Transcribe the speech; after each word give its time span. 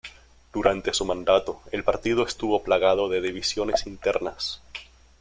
Durante 0.51 0.95
su 0.95 1.05
mandato, 1.05 1.61
el 1.71 1.83
partido 1.83 2.23
estuvo 2.25 2.63
plagado 2.63 3.07
de 3.07 3.21
divisiones 3.21 3.85
internas. 3.85 4.59